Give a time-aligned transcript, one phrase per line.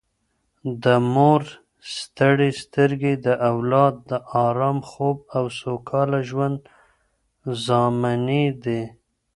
[0.83, 1.41] د مور
[1.97, 4.11] ستړې سترګې د اولاد د
[4.47, 6.57] ارام خوب او سوکاله ژوند
[7.65, 8.81] ضامنې دي